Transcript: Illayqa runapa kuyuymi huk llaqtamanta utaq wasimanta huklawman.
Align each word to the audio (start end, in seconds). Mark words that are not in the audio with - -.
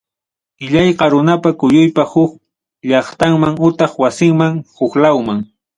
Illayqa 0.65 1.05
runapa 1.13 1.49
kuyuymi 1.59 2.03
huk 2.11 2.31
llaqtamanta 2.87 3.61
utaq 3.67 3.93
wasimanta 4.01 4.67
huklawman. 4.77 5.39